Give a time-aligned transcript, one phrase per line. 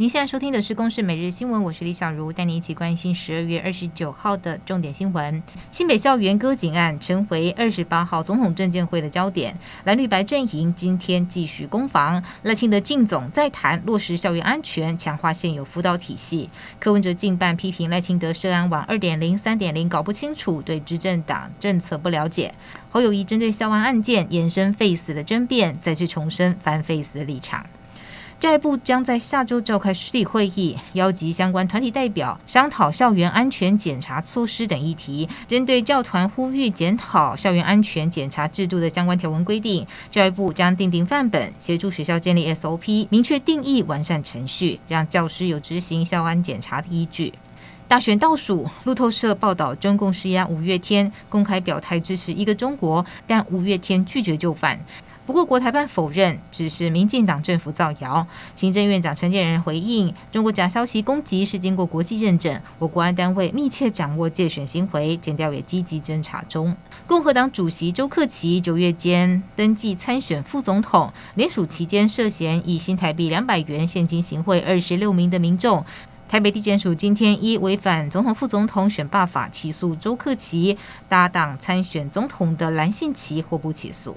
[0.00, 5.42] 您现在收听的是《公视每日新闻》，我是李小茹，带您一起关心十二月二十九号的重点新闻。
[5.72, 12.22] 新北校园割颈案成为二十八号总统证见会的焦点，蓝绿白阵营今天继续攻防。
[12.44, 16.48] 赖清德进总再谈落实校园安全，强化现有辅导体系。
[16.78, 22.54] 柯文哲近半批评赖清德涉安网二点零、三点零搞不清楚，对执政党政策不了解。
[22.92, 27.66] 侯友谊针对校安案件延伸废死的争辩，再次重申反废死的立场。
[28.40, 35.28] 教育部将在下周召开实体会议，邀集相关团体代表商讨校园安全检查措施等议题。
[35.48, 47.34] 针对教团呼吁检讨校园安全检查制度的相关条文规定，教育部将订定范本，协助学校建立 SOP，明确定义，完善程序，让教师有执行校安检查的依据。
[47.88, 54.78] 大选倒数，路透社报道，中共施压五月天公开表态支持一个中国，但五月天拒绝就范。
[55.28, 58.26] 不过，国台办否认只是民进党政府造谣。
[58.56, 66.74] 行政院长陈建仁回应：中国假消息攻击是经过国际认证，我国安单位密切掌握借选行为，检调也积极侦查中。
[67.06, 75.84] 共和党主席周克奇九月间登记参选副总统，联署期间涉嫌以新台币两百元现金行贿二十六名的民众。
[76.26, 84.16] 台北地检署今天依违反总统副总统选罢法起诉周克奇，搭档参选总统的蓝信奇或不起诉。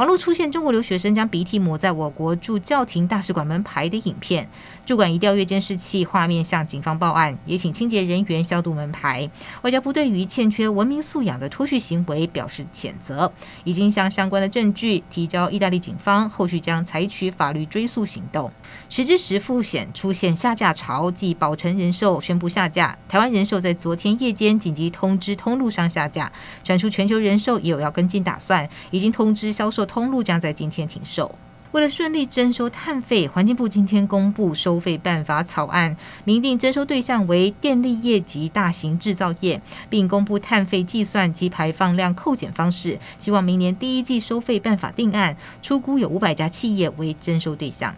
[0.00, 4.48] 网络出现中国留学生将鼻涕抹在我国驻教廷大使馆门牌的影片，
[4.86, 9.28] 驻馆一调阅监视器画面向警方报案，也请清洁人员消毒门牌。
[9.60, 13.30] 外交部对于欠缺文明素养的脱序行为表示谴责，
[13.64, 18.50] 已经向相关的证据提交意大利警方，后续将采取法律追诉行动。
[18.88, 26.32] 时之时复险出现下架潮，继宝成人寿宣布下架，台湾人寿在昨天夜间紧急通知通路上下架，
[26.64, 29.86] 传出全球人寿也有要跟进打算，已经通知销售。
[29.90, 31.34] 通路将在今天停售。
[31.72, 42.98] 为了顺利征收碳费，环境部今天公布收费办法草案，明定征收对象为电力业及大型制造业，并公布碳费计算及排放量扣减方式。
[43.18, 47.92] 希望明年第一季收费办法定案，出估有五百家企业为征收对象。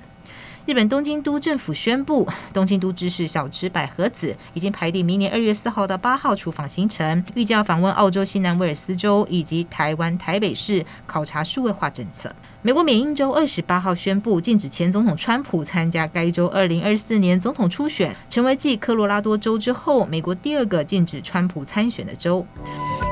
[0.65, 12.33] 日本东京都政府宣布，东京都知事小池百合子已经排定明年二月四号到八号出访行程，预计要访问澳洲新南威尔斯州以及台湾台北市，考察数位化政策。
[12.63, 22.47] 美国缅因州二十八号宣布禁止前总统川普参加该州二零二四年总统初选，成为继科罗拉多州之后，美国第二个禁止川普参选的州。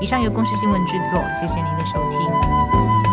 [0.00, 3.09] 以上由公司新闻制作，谢谢您的收听。